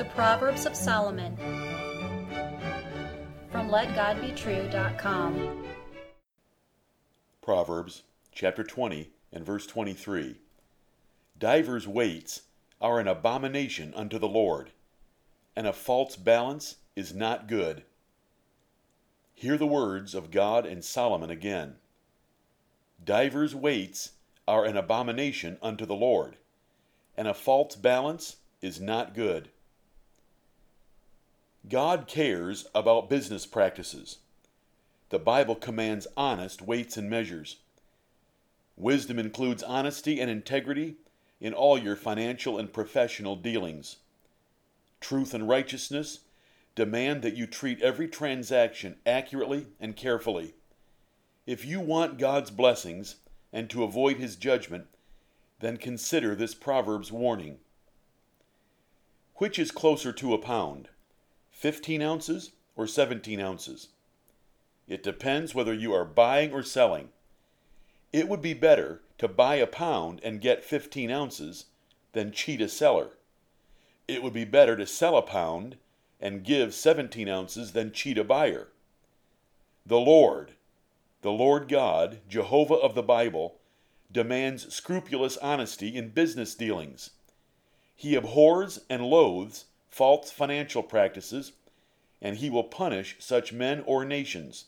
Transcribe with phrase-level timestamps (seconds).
[0.00, 1.36] The Proverbs of Solomon
[3.52, 5.66] from LetGodBetrue.com.
[7.42, 10.36] Proverbs chapter 20 and verse 23.
[11.38, 12.44] Divers weights
[12.80, 14.70] are an abomination unto the Lord,
[15.54, 17.82] and a false balance is not good.
[19.34, 21.74] Hear the words of God and Solomon again.
[23.04, 24.12] Divers weights
[24.48, 26.38] are an abomination unto the Lord,
[27.18, 29.50] and a false balance is not good.
[31.68, 34.18] God cares about business practices.
[35.10, 37.58] The Bible commands honest weights and measures.
[38.76, 40.96] Wisdom includes honesty and integrity
[41.40, 43.96] in all your financial and professional dealings.
[45.00, 46.20] Truth and righteousness
[46.74, 50.54] demand that you treat every transaction accurately and carefully.
[51.46, 53.16] If you want God's blessings
[53.52, 54.86] and to avoid his judgment,
[55.58, 57.58] then consider this proverb's warning.
[59.36, 60.88] Which is closer to a pound?
[61.60, 63.88] 15 ounces or 17 ounces.
[64.88, 67.10] It depends whether you are buying or selling.
[68.14, 71.66] It would be better to buy a pound and get 15 ounces
[72.14, 73.10] than cheat a seller.
[74.08, 75.76] It would be better to sell a pound
[76.18, 78.68] and give 17 ounces than cheat a buyer.
[79.84, 80.52] The Lord,
[81.20, 83.56] the Lord God, Jehovah of the Bible,
[84.10, 87.10] demands scrupulous honesty in business dealings.
[87.94, 91.52] He abhors and loathes false financial practices,
[92.22, 94.66] and he will punish such men or nations.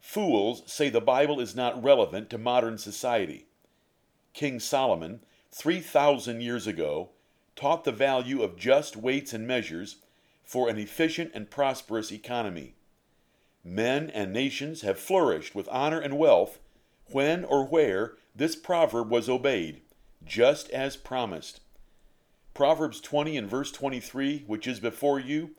[0.00, 3.46] Fools say the Bible is not relevant to modern society.
[4.34, 5.20] King Solomon,
[5.52, 7.10] 3,000 years ago,
[7.54, 9.96] taught the value of just weights and measures
[10.44, 12.74] for an efficient and prosperous economy.
[13.64, 16.58] Men and nations have flourished with honor and wealth
[17.10, 19.82] when or where this proverb was obeyed,
[20.24, 21.60] just as promised.
[22.54, 25.50] Proverbs 20 and verse 23, which is before you,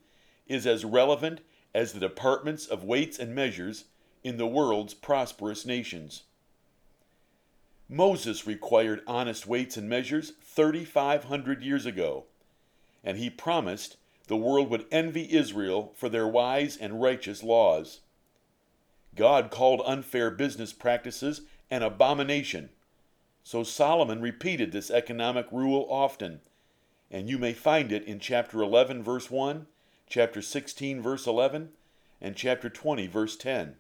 [0.48, 1.42] is as relevant
[1.74, 3.86] as the departments of weights and measures
[4.24, 6.24] in the world's prosperous nations.
[7.90, 12.26] Moses required honest weights and measures 3,500 years ago,
[13.04, 13.98] and he promised
[14.28, 18.02] the world would envy Israel for their wise and righteous laws.
[19.16, 22.70] God called unfair business practices an abomination,
[23.44, 26.42] so Solomon repeated this economic rule often
[27.14, 29.68] and you may find it in chapter 11, verse 1,
[30.10, 31.70] chapter 16, verse 11,
[32.20, 33.76] and chapter 20, verse 10.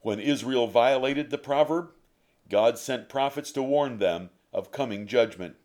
[0.00, 1.90] When Israel violated the proverb,
[2.48, 5.56] God sent prophets to warn them of coming judgment.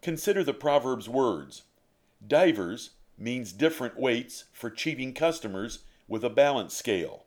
[0.00, 1.64] Consider the proverb's words.
[2.24, 7.24] Divers means different weights for cheating customers with a balance scale.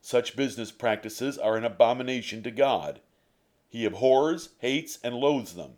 [0.00, 3.00] Such business practices are an abomination to God.
[3.68, 5.72] He abhors, hates, and loathes them.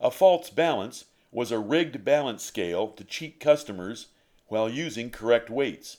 [0.00, 4.08] A false balance was a rigged balance scale to cheat customers
[4.46, 5.98] while using correct weights.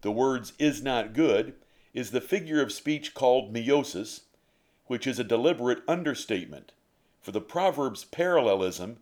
[0.00, 1.54] The words is not good
[1.92, 4.22] is the figure of speech called meiosis,
[4.86, 6.72] which is a deliberate understatement,
[7.20, 8.98] for the proverb's parallelism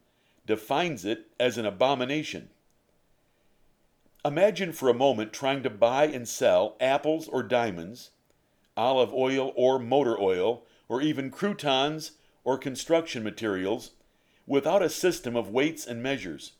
[0.46, 2.48] defines it as an abomination.
[4.24, 8.10] Imagine for a moment trying to buy and sell apples or diamonds,
[8.76, 12.12] olive oil or motor oil, or even croutons
[12.46, 13.90] or construction materials
[14.46, 16.52] without a system of weights and measures.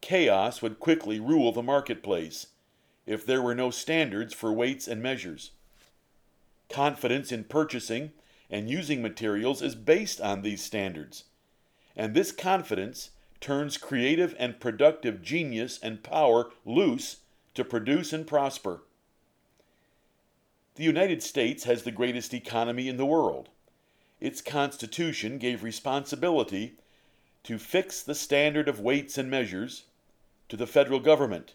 [0.00, 2.46] Chaos would quickly rule the marketplace
[3.04, 5.50] if there were no standards for weights and measures.
[6.70, 8.12] Confidence in purchasing
[8.48, 11.24] and using materials is based on these standards,
[11.96, 13.10] and this confidence
[13.40, 17.16] turns creative and productive genius and power loose
[17.54, 18.82] to produce and prosper.
[20.76, 23.48] The United States has the greatest economy in the world
[24.24, 26.78] its Constitution gave responsibility
[27.42, 29.84] to fix the standard of weights and measures
[30.48, 31.52] to the federal government.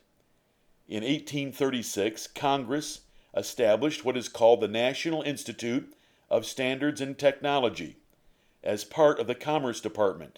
[0.87, 3.01] In 1836, Congress
[3.35, 5.91] established what is called the National Institute
[6.29, 7.97] of Standards and Technology
[8.63, 10.37] as part of the Commerce Department.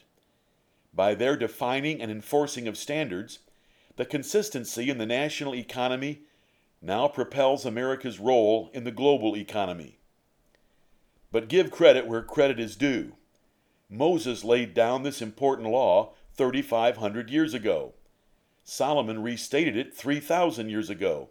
[0.93, 3.39] By their defining and enforcing of standards,
[3.97, 6.21] the consistency in the national economy
[6.81, 9.97] now propels America's role in the global economy.
[11.31, 13.13] But give credit where credit is due.
[13.89, 17.93] Moses laid down this important law 3,500 years ago.
[18.63, 21.29] Solomon restated it 3,000 years ago.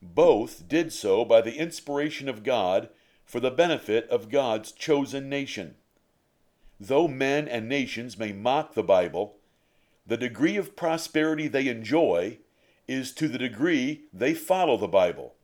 [0.00, 2.88] Both did so by the inspiration of God
[3.24, 5.76] for the benefit of God's chosen nation.
[6.78, 9.36] Though men and nations may mock the Bible,
[10.06, 12.38] the degree of prosperity they enjoy
[12.88, 15.34] is to the degree they follow the Bible.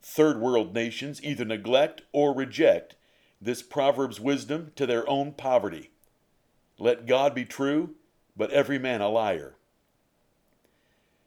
[0.00, 2.94] Third world nations either neglect or reject
[3.40, 5.90] this proverb's wisdom to their own poverty.
[6.78, 7.94] Let God be true,
[8.36, 9.56] but every man a liar.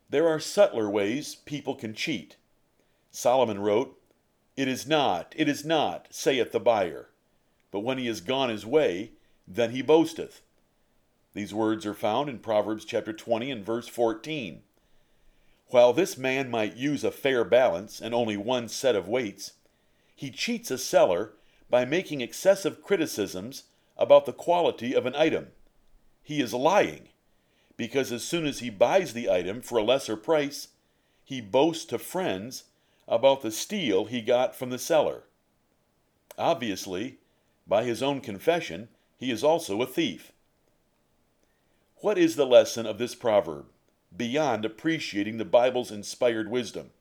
[0.09, 2.35] There are subtler ways people can cheat.
[3.11, 3.97] Solomon wrote,
[4.57, 7.09] It is not, it is not, saith the buyer.
[7.71, 9.11] But when he is gone his way,
[9.47, 10.41] then he boasteth.
[11.33, 14.63] These words are found in Proverbs chapter 20 and verse 14.
[15.71, 19.53] While this man might use a fair balance and only one set of weights,
[20.13, 21.31] he cheats a seller
[21.69, 23.63] by making excessive criticisms
[23.97, 25.47] about the quality of an item.
[26.21, 27.07] He is lying,
[27.77, 30.67] because as soon as he buys the item for a lesser price,
[31.23, 32.65] he boasts to friends
[33.07, 35.23] about the steal he got from the seller.
[36.37, 37.19] Obviously,
[37.65, 40.33] by his own confession, he is also a thief.
[41.97, 43.67] What is the lesson of this proverb,
[44.15, 46.91] beyond appreciating the Bible's inspired wisdom?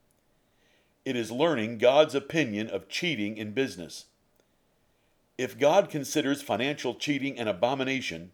[1.04, 4.06] It is learning God's opinion of cheating in business.
[5.38, 8.32] If God considers financial cheating an abomination,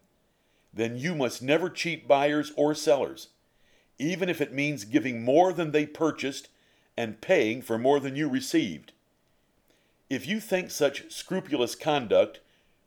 [0.73, 3.29] then you must never cheat buyers or sellers,
[3.97, 6.49] even if it means giving more than they purchased
[6.97, 8.91] and paying for more than you received.
[10.09, 12.41] If you think such scrupulous conduct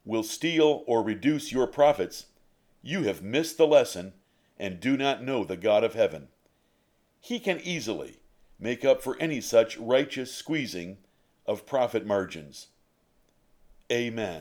[0.05, 2.27] will steal or reduce your profits,
[2.83, 4.13] you have missed the lesson
[4.61, 6.29] and do not know the God of heaven.
[7.19, 8.21] He can easily
[8.59, 10.99] make up for any such righteous squeezing
[11.47, 12.69] of profit margins.
[13.91, 14.39] Amen.